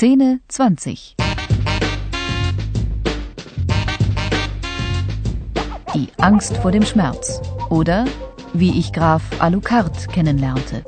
Szene 0.00 0.40
20 0.48 1.14
Die 5.94 6.08
Angst 6.16 6.56
vor 6.56 6.72
dem 6.72 6.86
Schmerz 6.86 7.42
oder 7.68 8.06
wie 8.54 8.78
ich 8.78 8.94
Graf 8.94 9.22
Alucard 9.40 10.08
kennenlernte. 10.08 10.86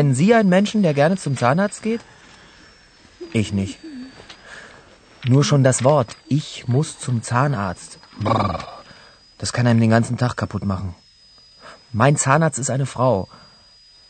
Kennen 0.00 0.14
Sie 0.14 0.34
einen 0.34 0.48
Menschen, 0.48 0.82
der 0.82 0.94
gerne 0.94 1.18
zum 1.18 1.36
Zahnarzt 1.36 1.82
geht? 1.82 2.00
Ich 3.34 3.52
nicht. 3.52 3.78
Nur 5.26 5.44
schon 5.44 5.62
das 5.62 5.84
Wort, 5.84 6.16
ich 6.26 6.66
muss 6.68 6.98
zum 6.98 7.22
Zahnarzt. 7.22 7.98
Das 9.36 9.52
kann 9.52 9.66
einem 9.66 9.78
den 9.78 9.90
ganzen 9.90 10.16
Tag 10.16 10.38
kaputt 10.38 10.64
machen. 10.64 10.94
Mein 11.92 12.16
Zahnarzt 12.16 12.58
ist 12.58 12.70
eine 12.70 12.86
Frau, 12.86 13.28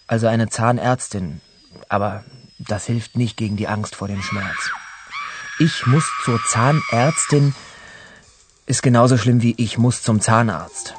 also 0.06 0.28
eine 0.28 0.48
Zahnärztin. 0.48 1.40
Aber 1.88 2.22
das 2.60 2.86
hilft 2.86 3.16
nicht 3.16 3.36
gegen 3.36 3.56
die 3.56 3.66
Angst 3.66 3.96
vor 3.96 4.06
dem 4.06 4.22
Schmerz. 4.22 4.70
Ich 5.58 5.86
muss 5.86 6.08
zur 6.24 6.38
Zahnärztin 6.50 7.52
ist 8.66 8.84
genauso 8.84 9.18
schlimm 9.18 9.42
wie 9.42 9.56
ich 9.58 9.76
muss 9.76 10.02
zum 10.02 10.20
Zahnarzt. 10.20 10.94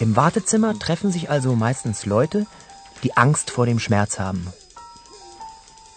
Im 0.00 0.16
Wartezimmer 0.16 0.78
treffen 0.78 1.12
sich 1.12 1.30
also 1.30 1.54
meistens 1.54 2.06
Leute, 2.06 2.46
die 3.02 3.16
Angst 3.16 3.50
vor 3.50 3.66
dem 3.66 3.78
Schmerz 3.78 4.18
haben. 4.18 4.46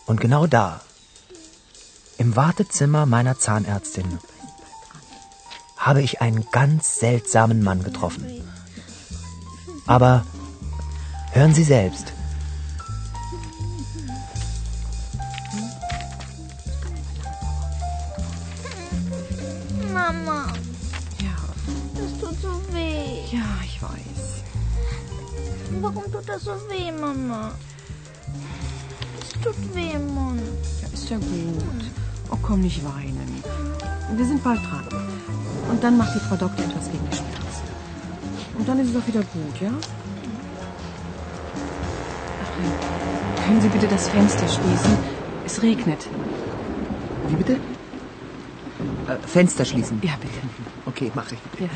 Und 0.06 0.20
genau 0.20 0.46
da, 0.46 0.82
im 2.18 2.36
Wartezimmer 2.36 3.06
meiner 3.06 3.40
Zahnärztin, 3.40 4.20
habe 5.78 6.02
ich 6.02 6.22
einen 6.22 6.46
ganz 6.52 7.00
seltsamen 7.00 7.64
Mann 7.64 7.84
getroffen. 7.84 8.26
Aber 9.88 10.26
hören 11.32 11.54
Sie 11.54 11.64
selbst. 11.64 12.12
Mama, 19.94 20.54
Ja, 21.20 21.36
das 21.96 22.12
tut 22.20 22.42
so 22.42 22.62
weh. 22.74 23.26
ja, 23.32 23.46
ich 23.66 23.73
weiß. 23.84 24.44
Warum 25.82 26.04
tut 26.12 26.28
das 26.28 26.44
so 26.44 26.52
weh, 26.70 26.92
Mama? 26.92 27.52
Es 29.22 29.30
tut 29.42 29.76
weh 29.76 29.98
Mund. 29.98 30.42
Ja, 30.82 30.88
ist 30.94 31.10
ja 31.10 31.18
gut. 31.18 31.84
Oh, 32.30 32.38
komm, 32.42 32.62
nicht 32.62 32.84
weinen. 32.84 33.44
Wir 34.16 34.26
sind 34.26 34.44
bald 34.44 34.60
dran. 34.60 34.88
Und 35.70 35.84
dann 35.84 35.98
macht 35.98 36.16
die 36.16 36.20
Frau 36.20 36.36
Doktor 36.36 36.64
etwas 36.66 36.92
gegen 36.92 37.06
die 37.10 37.16
Schmerzen. 37.16 37.64
Und 38.58 38.68
dann 38.68 38.80
ist 38.80 38.90
es 38.90 38.96
auch 38.96 39.08
wieder 39.08 39.22
gut, 39.22 39.62
ja? 39.62 39.72
Ach, 42.44 43.46
können 43.46 43.62
Sie 43.62 43.70
bitte 43.70 43.88
das 43.88 44.08
Fenster 44.10 44.48
schließen? 44.48 44.98
Es 45.46 45.62
regnet. 45.62 46.08
Wie 47.28 47.36
bitte? 47.36 47.54
Äh, 47.54 49.28
Fenster 49.28 49.66
schließen. 49.66 50.00
Ja, 50.04 50.14
bitte. 50.20 50.40
Okay, 50.86 51.12
mache 51.16 51.36
ich. 51.36 51.62
Ja. 51.62 51.70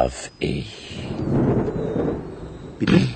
Darf 0.00 0.30
ich? 0.38 1.04
Bitte? 2.78 3.08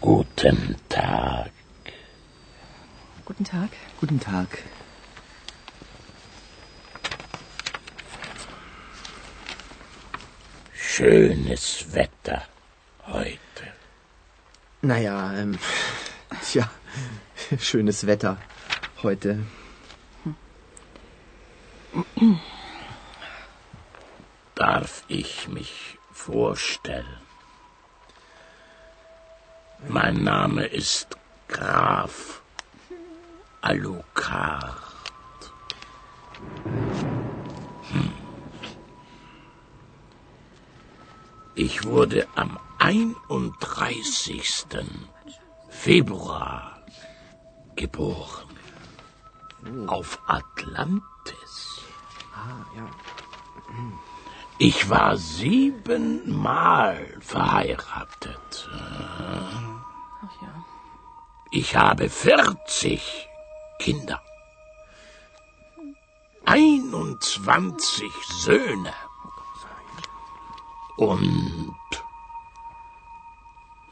Guten 0.00 0.76
Tag. 0.88 1.52
Guten 3.24 3.44
Tag. 3.44 3.70
Guten 4.00 4.18
Tag. 4.18 4.48
Schönes 10.74 11.86
Wetter 11.92 12.42
heute. 13.06 13.38
Naja, 14.82 15.32
ähm, 15.34 15.58
tja, 16.42 16.68
schönes 17.60 18.04
Wetter 18.08 18.36
heute. 19.04 19.44
Darf 24.58 25.04
ich 25.06 25.46
mich 25.46 25.98
vorstellen? 26.10 27.20
Mein 29.86 30.24
Name 30.24 30.66
ist 30.66 31.16
Graf 31.46 32.42
Alucard. 33.60 34.82
Hm. 37.92 38.12
Ich 41.54 41.84
wurde 41.84 42.26
am 42.34 42.58
31. 42.80 44.66
Februar 45.68 46.82
geboren. 47.76 48.48
Auf 49.86 50.18
Atlantis. 50.26 51.80
Ah, 52.34 52.64
ja. 52.74 52.90
Ich 54.60 54.90
war 54.90 55.16
siebenmal 55.16 56.96
verheiratet. 57.20 58.68
Ach 58.72 60.42
ja. 60.42 60.64
Ich 61.52 61.76
habe 61.76 62.08
40 62.08 63.28
Kinder. 63.78 64.20
21 66.44 68.10
Söhne. 68.40 68.92
Und 70.96 71.76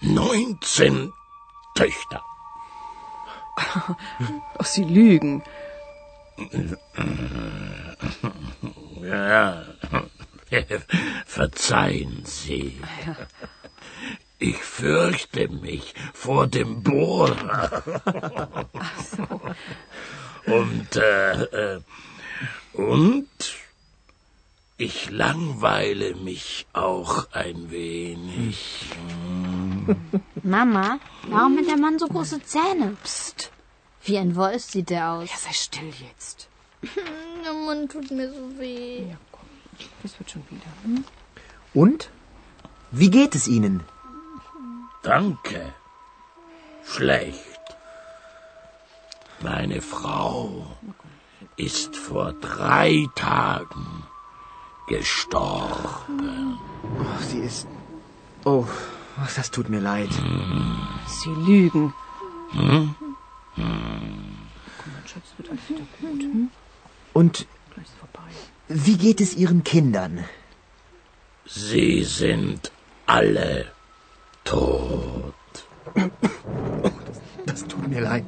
19 0.00 1.12
Töchter. 1.76 2.24
Ach, 4.58 4.64
Sie 4.64 4.82
lügen. 4.82 5.44
Ja, 9.00 9.62
verzeihen 11.26 12.22
Sie. 12.24 12.80
Ich 14.38 14.56
fürchte 14.56 15.48
mich 15.48 15.94
vor 16.12 16.46
dem 16.46 16.82
Bohrer. 16.82 17.82
Und, 20.46 20.96
äh, 20.96 21.42
äh, 21.76 21.80
und 22.74 23.28
ich 24.76 25.10
langweile 25.10 26.14
mich 26.14 26.66
auch 26.74 27.32
ein 27.32 27.70
wenig. 27.70 28.90
Mama, 30.42 31.00
warum 31.28 31.58
hat 31.58 31.66
der 31.66 31.78
Mann 31.78 31.98
so 31.98 32.06
große 32.06 32.42
Zähne? 32.42 32.96
Psst. 33.02 33.50
Wie 34.04 34.18
ein 34.18 34.36
Wolf 34.36 34.62
sieht 34.62 34.90
der 34.90 35.12
aus. 35.12 35.30
Ja, 35.30 35.36
sei 35.36 35.52
still 35.52 35.92
jetzt. 36.06 36.48
Der 37.44 37.52
Mund 37.52 37.92
tut 37.92 38.10
mir 38.10 38.32
so 38.32 38.58
weh. 38.58 39.08
Ja. 39.08 39.16
Das 40.02 40.18
wird 40.18 40.30
schon 40.30 40.42
wieder. 40.50 40.70
Hm? 40.84 41.04
Und? 41.74 42.10
Wie 42.90 43.10
geht 43.10 43.34
es 43.34 43.48
Ihnen? 43.48 43.82
Danke. 45.02 45.74
Schlecht. 46.84 47.60
Meine 49.40 49.82
Frau 49.82 50.66
ist 51.56 51.96
vor 51.96 52.32
drei 52.32 53.06
Tagen 53.14 54.04
gestorben. 54.88 56.58
Oh, 57.00 57.22
sie 57.28 57.40
ist. 57.40 57.66
Oh, 58.44 58.66
das 59.34 59.50
tut 59.50 59.68
mir 59.68 59.80
leid. 59.80 60.10
Sie 61.06 61.30
lügen. 61.30 61.92
Alles 65.26 65.62
wieder 65.66 65.86
gut. 66.00 66.22
Hm? 66.22 66.50
Und. 67.12 67.46
Wie 68.68 68.96
geht 68.96 69.20
es 69.20 69.34
Ihren 69.34 69.64
Kindern? 69.64 70.24
Sie 71.46 72.02
sind 72.04 72.72
alle 73.06 73.66
tot. 74.44 75.34
Das 77.46 77.64
tut 77.66 77.86
mir 77.88 78.00
leid. 78.00 78.24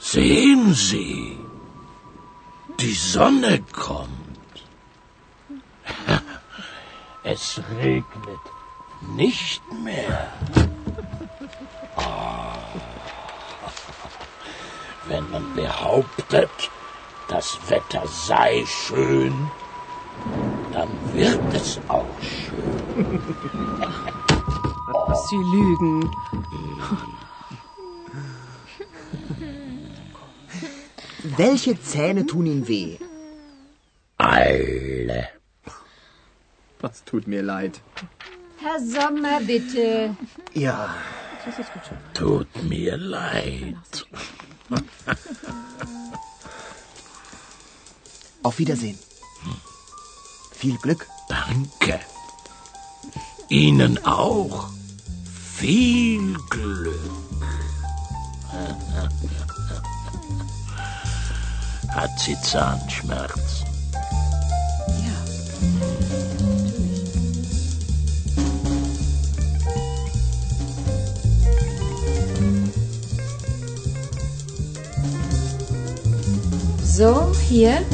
Sehen 0.00 0.74
Sie, 0.74 1.38
die 2.80 2.94
Sonne 2.94 3.62
kommt. 3.72 4.10
Es 7.26 7.58
regnet 7.80 8.44
nicht 9.16 9.62
mehr. 9.82 10.30
Ah. 11.96 12.33
Wenn 15.06 15.30
man 15.30 15.54
behauptet, 15.54 16.50
das 17.28 17.58
Wetter 17.68 18.06
sei 18.06 18.64
schön, 18.66 19.50
dann 20.72 20.88
wird 21.12 21.40
es 21.52 21.78
auch 21.88 22.06
schön. 22.20 22.94
Sie 25.28 25.36
lügen. 25.36 26.10
Welche 31.36 31.80
Zähne 31.80 32.26
tun 32.26 32.46
Ihnen 32.46 32.68
weh? 32.68 32.98
Alle. 34.18 35.28
Das 36.80 37.04
tut 37.04 37.26
mir 37.26 37.42
leid. 37.42 37.80
Herr 38.58 38.80
Sommer, 38.80 39.40
bitte. 39.40 40.16
Ja, 40.52 40.94
Tut 42.14 42.48
mir 42.64 42.96
leid. 42.96 43.76
auf 48.42 48.58
Wiedersehen. 48.58 48.98
Viel 50.52 50.76
Glück. 50.78 51.06
Danke. 51.28 52.00
Ihnen 53.48 54.04
auch. 54.04 54.68
Viel 55.56 56.36
Glück. 56.50 56.98
Hat 61.94 62.18
sie 62.18 62.36
Zahnschmerzen? 62.40 63.63
So, 76.96 77.32
hier. 77.48 77.84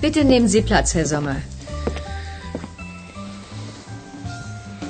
Bitte 0.00 0.24
nehmen 0.24 0.48
Sie 0.48 0.62
Platz, 0.62 0.94
Herr 0.94 1.04
Sommer. 1.04 1.36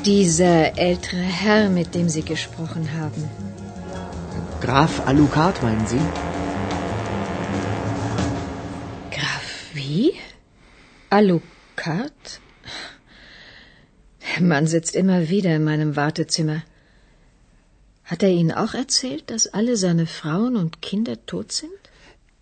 Dieser 0.05 0.79
ältere 0.79 1.27
Herr, 1.41 1.69
mit 1.69 1.97
dem 1.97 2.09
Sie 2.09 2.23
gesprochen 2.23 2.93
haben. 2.93 3.29
Graf 4.61 5.05
Alucard, 5.09 5.61
meinen 5.65 5.85
Sie? 5.89 6.01
Graf 9.11 9.49
wie? 9.75 10.13
Alucard? 11.11 12.41
Der 14.37 14.43
Mann 14.45 14.69
sitzt 14.69 14.95
immer 14.95 15.31
wieder 15.31 15.57
in 15.57 15.65
meinem 15.65 15.97
Wartezimmer. 15.97 16.63
Hat 18.05 18.23
er 18.23 18.31
Ihnen 18.31 18.53
auch 18.53 18.75
erzählt, 18.75 19.31
dass 19.33 19.53
alle 19.53 19.77
seine 19.77 20.07
Frauen 20.07 20.55
und 20.55 20.81
Kinder 20.81 21.27
tot 21.27 21.51
sind? 21.51 21.88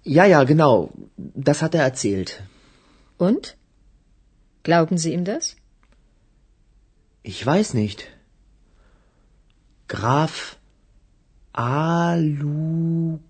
Ja, 0.06 0.24
ja, 0.24 0.44
genau. 0.44 0.92
Das 1.16 1.62
hat 1.62 1.74
er 1.74 1.82
erzählt. 1.82 2.42
Und? 3.18 3.56
Glauben 4.62 4.98
Sie 4.98 5.12
ihm 5.12 5.24
das? 5.24 5.56
Ich 7.24 7.44
weiß 7.44 7.74
nicht. 7.74 8.06
Graf 9.88 10.58
Alucard. 11.52 13.20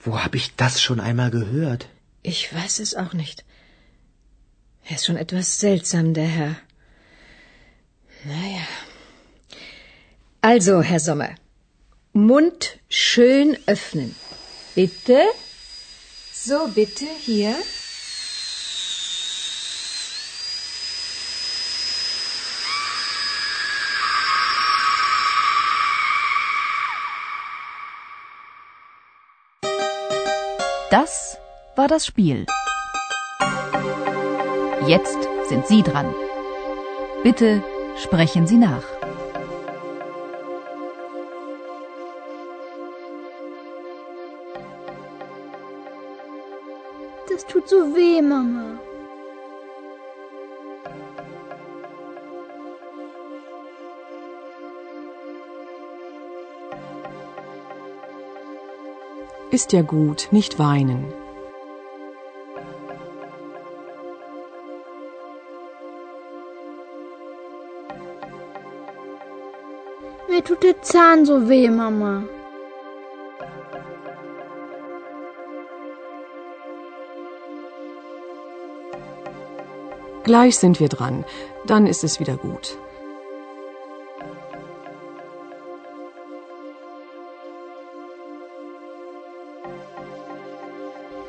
Wo 0.00 0.18
hab 0.18 0.34
ich 0.34 0.56
das 0.56 0.82
schon 0.82 0.98
einmal 0.98 1.30
gehört? 1.30 1.88
Ich 2.22 2.52
weiß 2.52 2.80
es 2.80 2.96
auch 2.96 3.12
nicht. 3.12 3.44
Er 4.88 4.96
ist 4.96 5.06
schon 5.06 5.16
etwas 5.16 5.60
seltsam, 5.60 6.12
der 6.14 6.26
Herr. 6.26 6.56
Naja. 8.24 8.66
Also, 10.40 10.82
Herr 10.82 10.98
Sommer, 10.98 11.36
Mund 12.12 12.78
schön 12.88 13.56
öffnen. 13.66 14.16
Bitte? 14.74 15.20
So, 16.32 16.66
bitte, 16.74 17.04
hier. 17.20 17.54
Das 30.90 31.38
war 31.76 31.86
das 31.86 32.04
Spiel. 32.04 32.46
Jetzt 34.88 35.18
sind 35.48 35.64
Sie 35.68 35.82
dran. 35.84 36.12
Bitte 37.22 37.62
sprechen 37.96 38.48
Sie 38.48 38.56
nach. 38.56 38.82
Das 47.30 47.46
tut 47.46 47.68
so 47.68 47.94
weh, 47.94 48.20
Mama. 48.20 48.80
Ist 59.52 59.72
ja 59.72 59.82
gut, 59.82 60.28
nicht 60.32 60.58
weinen. 60.58 61.12
Mir 70.28 70.42
tut 70.42 70.64
der 70.64 70.82
Zahn 70.82 71.24
so 71.24 71.48
weh, 71.48 71.70
Mama. 71.70 72.24
Gleich 80.30 80.58
sind 80.58 80.78
wir 80.78 80.88
dran. 80.88 81.24
Dann 81.66 81.88
ist 81.88 82.04
es 82.04 82.20
wieder 82.20 82.36
gut. 82.36 82.78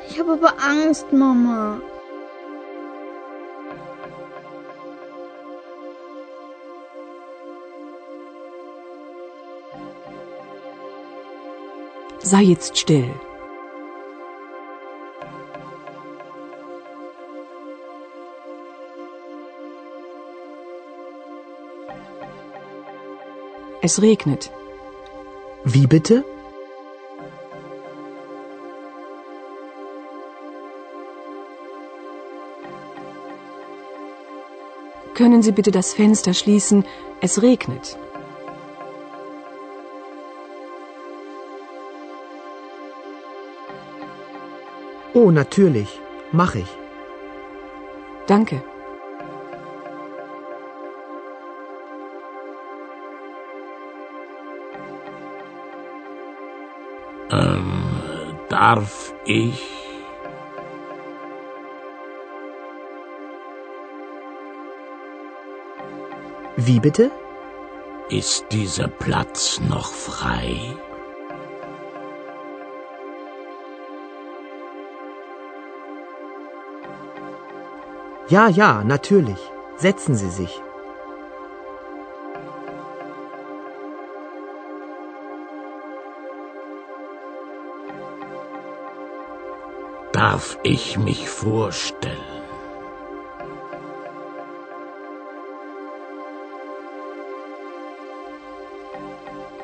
Ich 0.08 0.20
habe 0.20 0.34
aber 0.34 0.54
Angst, 0.62 1.12
Mama. 1.12 1.80
Sei 12.20 12.42
jetzt 12.42 12.78
still. 12.78 13.12
Es 23.84 24.00
regnet. 24.00 24.52
Wie 25.64 25.88
bitte? 25.88 26.24
Können 35.14 35.42
Sie 35.42 35.50
bitte 35.50 35.72
das 35.72 35.94
Fenster 35.94 36.32
schließen? 36.32 36.84
Es 37.20 37.42
regnet. 37.42 37.98
Oh, 45.12 45.32
natürlich. 45.32 46.00
Mach 46.30 46.54
ich. 46.54 46.70
Danke. 48.28 48.62
Darf 58.62 59.12
ich? 59.24 59.60
Wie 66.56 66.78
bitte? 66.78 67.10
Ist 68.08 68.46
dieser 68.52 68.86
Platz 68.86 69.60
noch 69.68 69.92
frei? 69.92 70.76
Ja, 78.28 78.46
ja, 78.48 78.84
natürlich. 78.84 79.40
Setzen 79.76 80.14
Sie 80.14 80.30
sich. 80.30 80.62
Darf 90.22 90.56
ich 90.62 90.98
mich 90.98 91.28
vorstellen? 91.28 92.16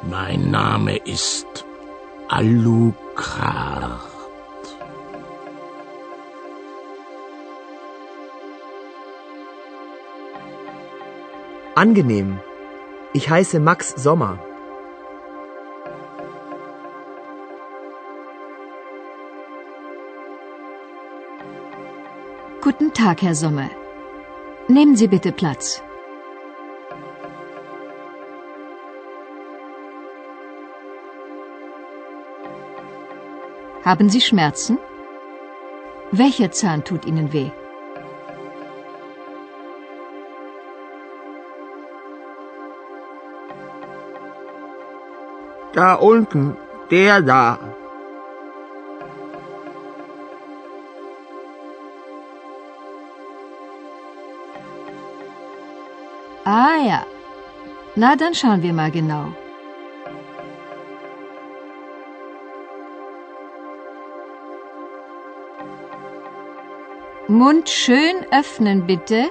Mein 0.03 0.51
Name 0.51 0.97
ist 0.97 1.65
Alucard. 2.27 4.01
Angenehm. 11.77 12.41
Ich 13.13 13.31
heiße 13.31 13.61
Max 13.61 13.91
Sommer. 13.91 14.41
Guten 22.79 22.95
Tag, 22.95 23.23
Herr 23.23 23.35
Sommer. 23.35 23.71
Nehmen 24.69 24.95
Sie 24.95 25.09
bitte 25.09 25.33
Platz. 25.33 25.83
Haben 33.85 34.09
Sie 34.09 34.21
Schmerzen? 34.21 34.79
Welcher 36.13 36.53
Zahn 36.53 36.85
tut 36.85 37.05
Ihnen 37.05 37.33
weh? 37.33 37.51
Da 45.73 45.95
unten, 45.95 46.57
der 46.93 47.23
da. 47.23 47.68
Ah 56.51 56.79
ja. 56.79 57.01
Na, 57.95 58.17
dann 58.17 58.35
schauen 58.35 58.63
wir 58.63 58.73
mal 58.73 58.91
genau. 58.91 59.25
Mund 67.29 67.69
schön 67.69 68.25
öffnen, 68.31 68.87
bitte. 68.87 69.31